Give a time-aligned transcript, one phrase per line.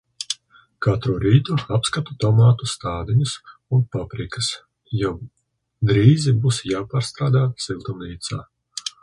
[0.85, 3.33] Katru rītu apskatu tomātu stādiņus
[3.77, 4.49] un paprikas,
[5.03, 5.13] jo
[5.93, 8.43] drīzi būs jāpārstāda siltumnīcā.